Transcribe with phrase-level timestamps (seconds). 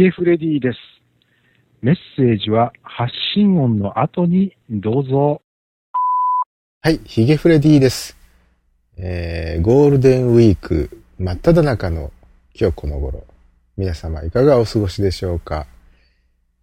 [0.00, 0.78] ゲフレディです。
[1.82, 5.42] メッセージは発信音の後にどうぞ。
[6.80, 8.16] はい、ヒゲフレディです。
[8.96, 12.12] えー、ゴールデンウィーク真っ只中の
[12.58, 13.26] 今日この頃、
[13.76, 15.66] 皆様いかがお過ごしでしょうか？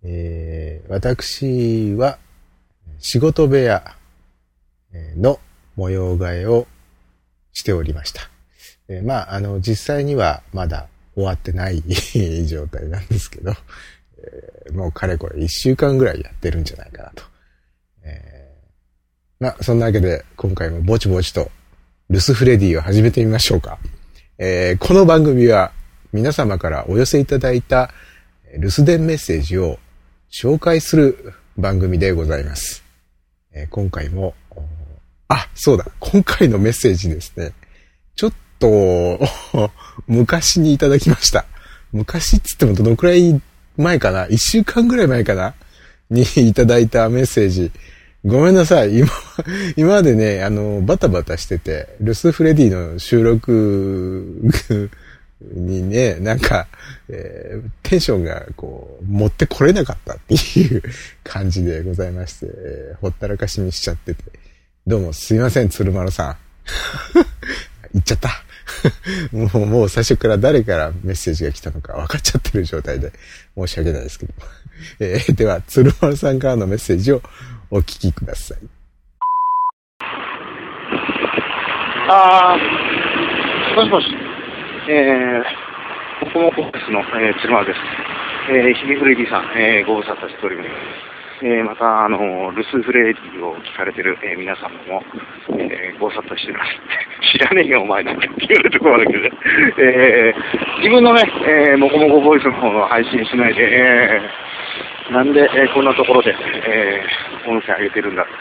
[0.02, 2.18] えー、私は
[2.98, 3.84] 仕事部屋
[5.16, 5.40] の
[5.76, 6.66] 模様替えを
[7.54, 8.32] しておりました。
[8.88, 11.82] えーまあ、あの、実際にはまだ終わってない
[12.46, 13.52] 状態なんですけど、
[14.20, 17.24] えーもうかれこれ一週間ぐらいやってるんじゃないかなと。
[18.04, 21.50] えーまあ、そんなわけで今回もぼちぼちと
[22.10, 23.80] 留守フレディを始めてみましょうか。
[24.38, 25.72] えーこの番組は
[26.14, 27.92] 皆様からお寄せいただいた
[28.60, 29.80] 留守電メッセージを
[30.30, 32.84] 紹介する番組でございます。
[33.54, 34.36] えー今回も、
[35.30, 37.54] あ、そうだ、今回のメッセージですね。
[38.16, 39.20] ちょっと、
[40.08, 41.46] 昔にいただきました。
[41.94, 43.42] 昔っつってもどのくらい
[43.78, 44.28] 前かな？
[44.28, 45.54] 一週間ぐらい前かな？
[46.10, 47.72] にいただいたメッセージ。
[48.26, 48.98] ごめんなさい。
[48.98, 49.10] 今、
[49.78, 54.36] 今までね、あの、バタバタしてて、ルスフレディの収録
[55.42, 56.68] にね、なんか、
[57.10, 60.84] えーテンションがこう、持ってこれなかったっていう
[61.24, 64.24] 感じでございまして、えーほったらかしにしちゃってて、
[64.86, 66.36] どうもすいません、鶴丸さん。
[67.94, 68.44] 言っちゃった。
[69.32, 73.12] もう、もう最初から誰からメッセージが来たのか分かっちゃってる状態で
[73.58, 74.34] 申し訳ないですけど。
[75.00, 77.22] えーでは、鶴丸さんからのメッセージを
[77.72, 78.58] お聞きください。
[82.10, 84.08] あー、もしもし。
[84.90, 87.80] えー、ここもコックスの、えー、鶴丸です。
[88.50, 91.17] えー、ヒゲフレディさん、えー、ご無沙汰しております。
[91.40, 95.04] えー、また、あの、ルスフレディを聞かれてる、えー皆様も、
[95.60, 96.74] えー、ご無沙汰してます。
[97.32, 99.30] 知らねえよ、お前なんてって言われるところあるけど。
[99.78, 108.32] えー、自分のね、えー、もこもこボイスの方の配信しないで、えー、なんで、えーこんなところで、えー、音声上げてるんだって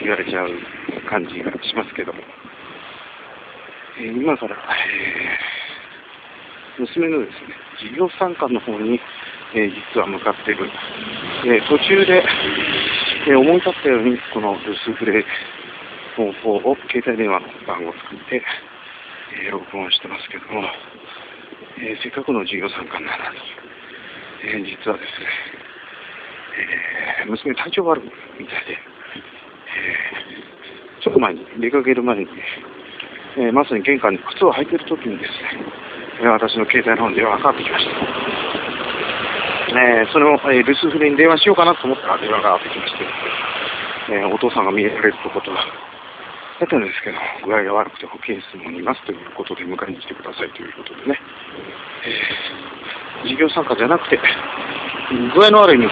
[0.00, 0.50] 言われちゃう
[1.04, 2.20] 感じがしますけども。
[3.98, 5.56] えー今から、えー
[6.78, 7.56] 娘のですね、
[7.90, 9.00] 事業参観の方に、
[9.54, 10.70] え実は向かっている。
[11.46, 12.24] え途中で、
[13.28, 15.24] え思い立ったように、この留守フレ
[16.16, 18.42] 方法を携帯電話の番号を作って、
[19.46, 20.64] え録音してますけども、
[21.78, 23.38] えせっかくの授業参観なのに、
[24.42, 25.26] え実はですね、
[27.22, 28.04] え娘体調悪い
[28.40, 28.78] みたいで、え
[31.02, 32.26] ちょっと前に、出かける前に、
[33.38, 35.30] えまさに玄関に靴を履いてる時にです
[36.22, 38.35] ね、私の携帯の方に電話がかかってきました。
[39.78, 43.04] えそれを、えー留守フレに電話しようかなと思ったら電話がかかってきまして、
[44.12, 45.60] えーお父さんが見えられるとこと、だ
[46.64, 51.18] ったんですけど、具合が悪くて保健室にいますということで迎えに来てくださいということでね、
[52.04, 54.20] えー授業参加じゃなくて、
[55.34, 55.90] 具合の悪い娘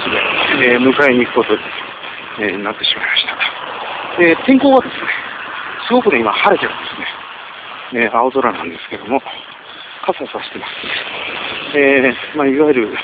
[0.61, 1.61] で、えー迎えに行くことに、
[2.41, 4.23] えーなってしまいました。
[4.23, 5.03] え天候はですね、
[5.89, 6.85] すごくね、今晴れてるんで
[7.91, 8.07] すね。
[8.07, 9.21] え青空なんですけども、
[10.07, 10.73] 傘さしてます。
[11.79, 12.99] えまあ、いわゆる、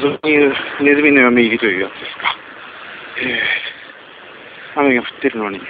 [0.00, 2.34] 俗に言うネズミの嫁入りというやつですか。
[3.22, 4.80] えー。
[4.80, 5.60] 雨が降ってるのに、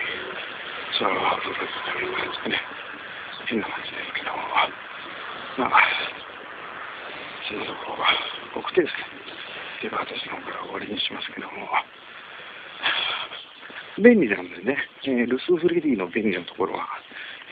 [0.99, 2.63] 空は青空ですという感じでね、
[3.47, 4.41] 変な感じですけども、
[5.61, 5.83] まあ、
[7.49, 8.09] そんなところが
[8.57, 11.69] 多くてですね、では私の方から終わりにしますけども、
[14.01, 16.89] 便利なんでね、えー留守フレディの便利なところは、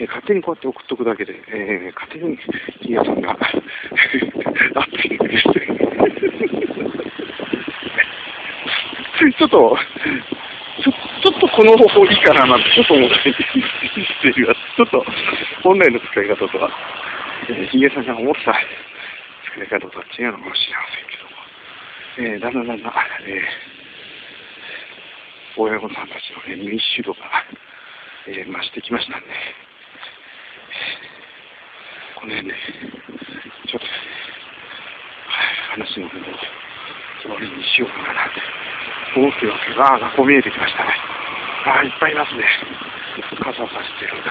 [0.00, 2.36] えー勝手にこうやって送っとくだけで、えー勝手に
[2.80, 5.60] ヒゲさんがアッピングして、
[9.38, 9.76] ちょっと、
[10.82, 10.92] ちょ
[11.22, 13.38] ちょっとこの方法いいかななんてちょっと思ったりし
[14.22, 15.04] てるが、ちょっと
[15.62, 16.70] 本来の使い方とは、
[17.50, 18.54] えーヒゲさんが思った。
[19.54, 21.16] 使い方とは違うのかもしれませんけ
[22.24, 22.92] ども、えーだんだんだんだん、
[23.28, 23.42] えー
[25.54, 27.18] 親御さんたちの、ね、民主度が、
[28.26, 29.26] えー増してきましたんで、
[32.22, 33.90] この辺で、ちょっと、は
[35.42, 36.38] い、話の方を
[37.18, 38.38] 終わりにしようかななんて
[39.18, 40.94] 思ってわけが、あ、学校見えてきましたね。
[41.66, 42.46] ああ、いっぱいいますね。
[43.42, 44.22] 傘さしてる。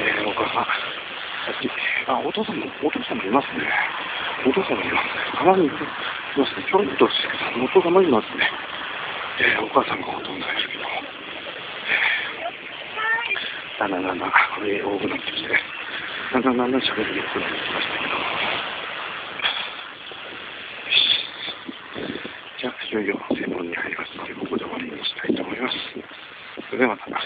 [0.00, 0.64] えー、お母さん。
[0.64, 1.68] さっき、
[2.08, 3.68] あ、お父さんも、お父さんもいますね。
[4.48, 5.28] お父さんもいますね。
[5.36, 6.64] たまにいますね。
[6.64, 8.48] ちょろっとですけど、お父さんもいますね。
[9.44, 11.14] えー、お母さんがほとんどですけど、えー
[13.78, 15.50] だんだんだんだん、これ多くなってきて、
[16.32, 18.14] だんだんだんだん喋りにくくなってきましたけど、
[22.60, 25.76] じゃあ、いよいよ専門に入りますので、ここで終わりにしたいと思います。
[26.68, 27.20] それではまた。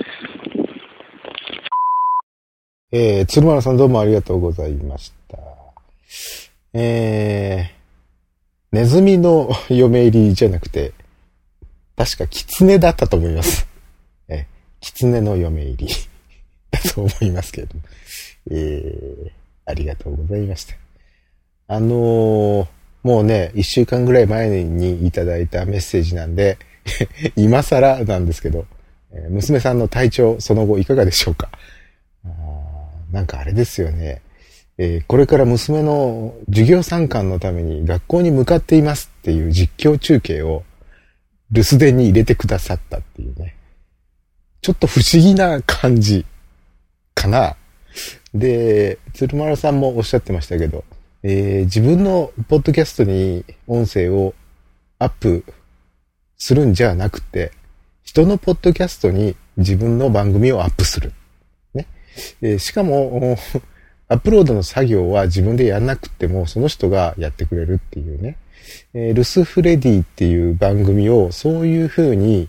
[2.90, 5.38] えー、鶴丸さんどうもありがとうございました。
[6.74, 7.78] えー
[8.70, 10.92] ネズミの嫁入りじゃなくて、
[11.96, 13.66] 確か狐だったと思います。
[14.28, 14.46] え、
[14.80, 15.88] 狐の嫁入り
[16.70, 17.80] だと思いますけれども。
[18.50, 19.30] えー、
[19.66, 20.74] ありがとうございました。
[21.68, 22.66] あのー、
[23.02, 26.58] もうね、一週間ぐらい前にいただいたメッセージなんで、
[27.36, 28.66] 今更なんですけど、
[29.30, 31.50] 娘さんの体調、その後いかがでしょうか？
[33.12, 34.20] なんかあれですよね。
[34.76, 40.62] えー、これから娘の授業参観のために学校に向かっていますっていう実況中継を
[41.50, 43.56] 留守電に入れてくださったっていうね。
[44.60, 46.24] ちょっと不思議な感じ
[47.14, 47.56] かな。
[48.34, 50.84] で、鶴丸さんもおっしゃってましたけど、
[51.22, 54.34] えー、自分のポッドキャストに音声を
[54.98, 55.44] アップ
[56.36, 57.52] するんじゃなくて、
[58.02, 61.12] 人のポッドキャストに自分の番組をアップする。
[61.74, 61.86] ね。
[62.40, 63.36] えー、しかも、
[64.10, 68.36] アップロードの作業は自分でやんなくても、その人がやってくれるっていうね。
[68.94, 72.48] えー、ルスフレディっていう番組をそういう風に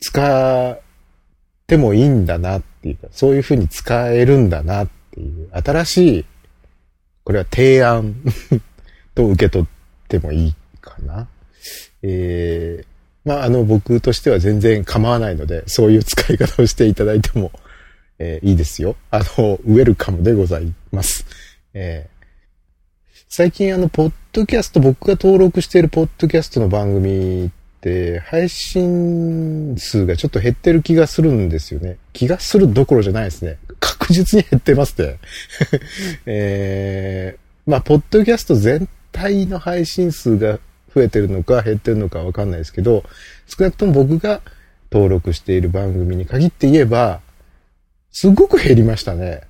[0.00, 0.78] 使
[1.72, 6.24] ってもいいんだなっていうか、そういう風に使えるんだなっていう、新しい、
[7.24, 8.14] これは提案
[9.14, 9.68] と受け取っ
[10.08, 11.28] てもいいかな。
[12.02, 12.86] えー、
[13.24, 17.52] まあ、あの、僕としては全然構わないので、そういう使い方をしていただいても、
[18.18, 18.96] えー、いいですよ。
[19.10, 21.24] あの、ウェルカムでございます。
[21.72, 27.50] えー、最近あの、ポッドキャスト、僕が登録しているポッドキャストの番組っ、
[28.26, 31.96] 配信数がちょっと減ってる気がするんですよね。
[32.12, 33.58] 気がするどころじゃないですね。
[33.80, 35.18] 確実に減ってますね。
[36.26, 40.60] えー、まあ、ポッドキャスト全体の配信数が
[40.94, 43.04] 増えてるのか減ってるのかわかんないですけど、
[43.46, 44.42] 少なくとも僕が
[44.92, 47.20] 登録している番組に限って言えば、
[48.12, 49.42] すごく減りましたね。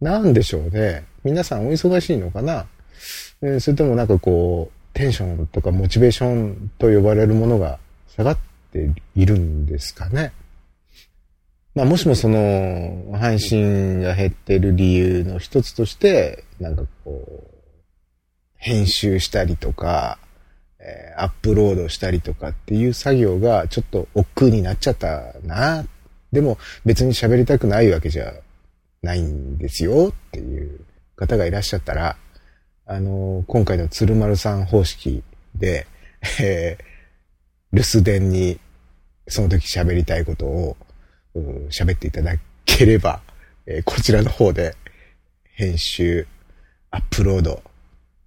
[0.00, 1.04] なんでしょうね。
[1.24, 2.66] 皆さんお忙しいのかな、
[3.42, 8.38] え、それともなんかこう、テンションとかモチベーションと呼ばれるものが下がっ
[8.72, 10.32] ているんですかね。
[11.74, 17.58] まあもしもその配信が減ってる理由の一つとして、なんかこう、
[18.56, 20.18] 編集したりとか、
[20.80, 25.84] えー、アップロードしたりとかっていう作業がちょっと億劫になっちゃったな。
[26.32, 28.32] でも別に喋りたくないわけじゃ
[29.02, 30.80] ないんですよっていう
[31.16, 32.16] 方がいらっしゃったら、
[32.90, 35.22] あの、今回の鶴丸さん方式
[35.54, 35.86] で、
[36.40, 38.58] えー、留守電に
[39.26, 40.76] その時喋りたいことを
[41.68, 43.20] 喋っていただければ、
[43.66, 44.74] えー、こちらの方で
[45.44, 46.26] 編集、
[46.90, 47.62] アップロード、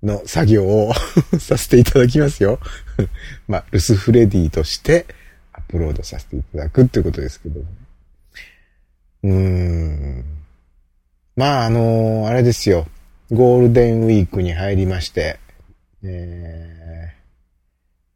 [0.03, 0.93] の作業を
[1.39, 2.59] させていただきますよ。
[3.47, 5.05] まあ、ルスフレディとして
[5.53, 10.25] アップロードさせていただくっていうことですけど、うーん。
[11.35, 12.87] まあ、あのー、あれですよ。
[13.31, 15.39] ゴールデンウィークに入りまして、
[16.03, 17.13] え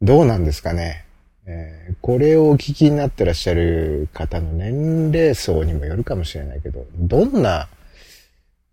[0.02, 1.04] ー、どうなんですかね。
[1.46, 7.68] えー、これをお聞きになってらっしゃる方の年齢層にもよるかもしれないけど、どんな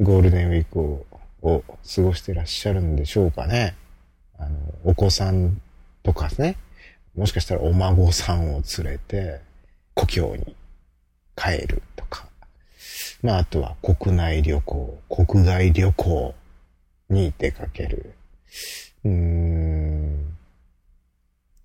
[0.01, 1.05] ゴールデンウィークを
[1.43, 1.61] を
[1.95, 3.75] 過ごしてらっしゃるんでしょうかね。
[4.39, 5.61] あの、お子さん
[6.01, 6.57] とかね、
[7.15, 9.41] もしかしたらお孫さんを連れて
[9.93, 10.55] 故郷に
[11.35, 12.27] 帰るとか、
[13.23, 16.35] まああとは国内旅行、国外旅行
[17.09, 18.13] に出かける。
[19.05, 20.37] うーん、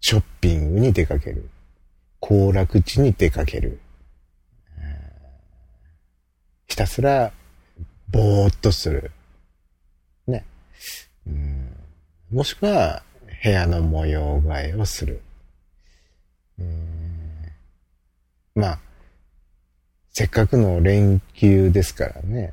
[0.00, 1.50] ショッピングに出かける。
[2.20, 3.80] 行楽地に出かける。
[6.68, 7.32] ひたすら
[8.10, 9.10] ぼーっとする。
[10.28, 10.44] ね
[11.26, 11.76] うん、
[12.30, 13.02] もしくは、
[13.42, 15.22] 部屋の模様替えをする。
[16.58, 17.08] うん
[18.54, 18.78] まあ、
[20.18, 22.52] せっかくの連休ですからね、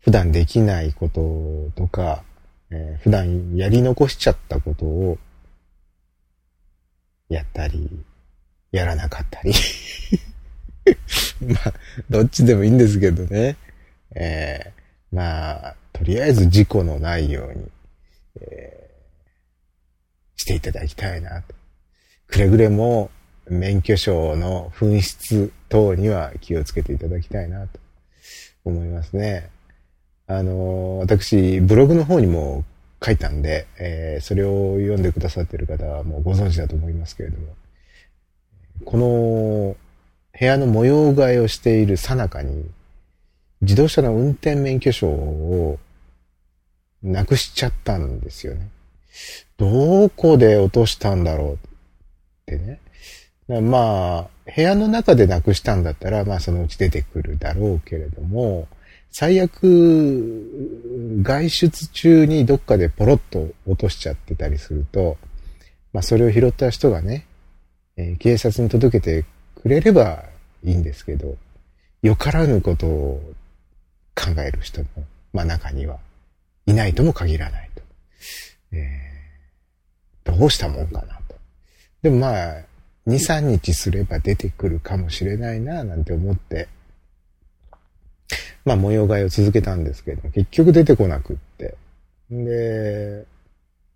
[0.00, 2.24] 普段できないこととか、
[2.70, 5.16] えー、普段やり残しちゃったことを
[7.28, 7.88] やったり、
[8.72, 9.52] やらなかったり。
[11.46, 11.74] まあ、
[12.10, 13.56] どっちでもいいんですけどね。
[14.16, 17.70] えー、まあ、とりあえず事故のないように、
[18.40, 21.54] えー、していただきたいなと。
[22.26, 23.08] くれぐれも
[23.50, 27.80] 免許証の紛失等には気をつけていただきたいなと
[28.64, 29.50] 思いますね。
[30.26, 32.64] あの、私、ブログの方にも
[33.04, 37.56] 書いたんで、えー、それを読んでくださってる方はもうご存知だと思いますけれども、
[38.84, 39.76] この
[40.38, 42.70] 部屋の模様替えをしているさなかに、
[43.62, 45.78] 自動車の運転免許証を
[47.02, 48.68] なくしちゃったんですよね。
[49.56, 51.58] どこで落としたんだろうっ
[52.46, 52.80] てね。
[53.60, 58.68] まあ、部屋の中でなくしたんだったら、まあそのうち出てくるだろうけれども、
[59.10, 65.16] 最悪、外出中にどっかでポロッと落としちゃってたりすると、
[65.92, 67.26] まあそれを拾った人がね、
[67.96, 69.24] えー、警察に届けて
[69.60, 70.22] くれれば
[70.62, 71.36] いいんですけど、
[72.02, 73.20] よからぬことを
[74.14, 74.86] 考える人も、
[75.32, 75.98] まあ中には
[76.66, 77.82] いないとも限らないと。
[78.72, 81.34] えー、どうしたもんかなと。
[82.02, 82.69] でもまあ、
[83.06, 86.68] 2、3日すれば出てくるかもしれないな、なんて思って、
[88.64, 91.76] まあ模様替えを続けたんですけど、結局出てこなくって。
[92.30, 93.26] で、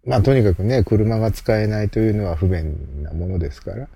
[0.04, 3.88] まあとにかくね、車が使えないというのは不便なものですから、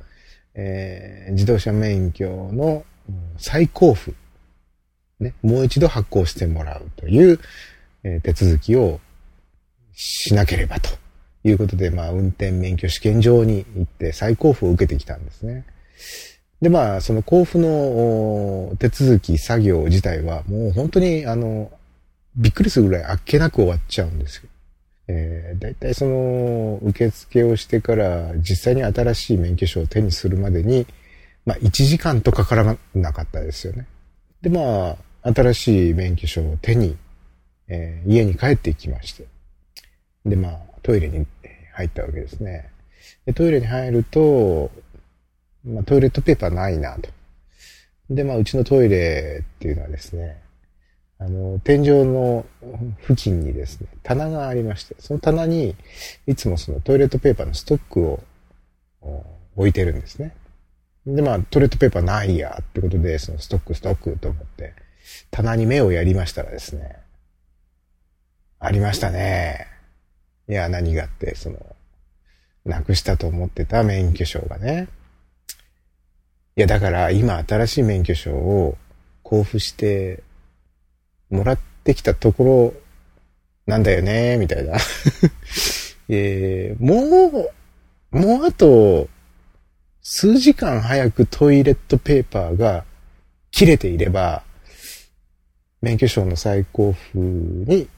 [0.55, 2.85] えー、自動車免許の
[3.39, 4.13] 再交付、
[5.21, 7.41] ね、もう一度発行してもらうという、
[8.05, 9.01] えー、手続きを
[9.93, 10.91] しなければと
[11.45, 15.65] いうことで、まあ運転免許試験場に行って再交付を受けてきたんですね。
[16.61, 21.71] で、まあ、その交付の手続き、作業自体は、もう本当に、あの、
[22.37, 24.49] びっくりするぐらいあっけなく終わっちゃうんですよ。
[25.07, 30.87] えー、だいたいその、受付をしてから、実際に新しい免許証を手にするまでに、
[31.47, 33.87] まあ、1時間とかからなかったですよね。
[34.43, 36.97] で、まあ、新しい免許証を手に、
[37.69, 39.27] えー、家に帰ってきまして。
[40.27, 41.27] で、まあ、トイレに
[41.75, 42.71] 入ったわけですね。
[43.27, 44.71] でトイレに入ると、
[45.65, 47.11] まあ、トイレットペーパーないなと。
[48.11, 50.41] で、まあ、うちのトイレっていうのはですね、
[51.19, 52.47] あの、天井の
[53.03, 55.75] 付近にですね、棚がありまして、その棚に、
[56.27, 58.23] いつもそのトイレットペーパーのストックを
[59.57, 60.35] 置いてるんですね。
[61.07, 64.75] で、まあ、トイレットペーパーないやってことで、そのストックストックと思って、
[65.31, 66.97] 棚に目をやりましたらですね、
[68.61, 69.78] ありましたね。
[70.49, 71.59] いや、何がって、その、
[72.65, 74.89] なくしたと思ってた免許証がね、
[76.57, 78.77] いや、だから今新しい免許証を
[79.25, 80.23] 交付して
[81.31, 82.75] もらってきたところ
[83.67, 84.77] なんだよね、みたいな。
[86.09, 87.51] えー、も
[88.11, 89.09] う、もうあと、
[90.01, 92.87] 数時間早くトイレットペーパーが
[93.51, 94.43] 切れていれば、
[95.83, 97.89] 免許証の再交付に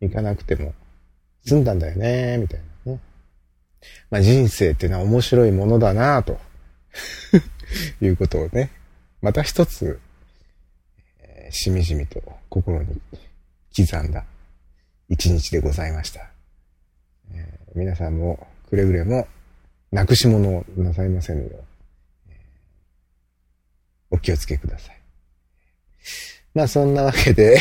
[0.00, 0.74] 行かなくても
[1.46, 3.00] 済んだんだよね、みたいなね。
[4.10, 6.38] まあ人生ってのは面白いものだなと。
[8.00, 8.70] いうことをね、
[9.20, 9.98] また一つ、
[11.50, 13.00] しみじみと心に
[13.76, 14.24] 刻んだ
[15.08, 16.20] 一日でございました。
[17.32, 19.26] えー、皆さんもくれぐれも
[19.92, 21.64] なくし物をなさいませぬよう、
[22.28, 22.34] えー、
[24.10, 25.00] お気をつけください。
[26.54, 27.58] まあそんなわけで、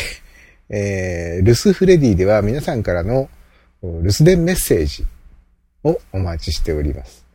[0.69, 3.29] えー、留守フレディでは皆さんからの
[3.83, 5.05] 留守電メッセージ
[5.83, 7.25] をお待ちしております。